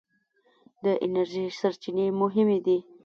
[0.83, 2.77] د انرژۍ سرچینې مهمې دي.